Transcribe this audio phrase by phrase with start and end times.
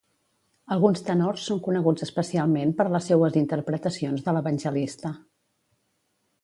[0.75, 5.15] Alguns tenors són coneguts especialment per les seues interpretacions de l'Evangelista.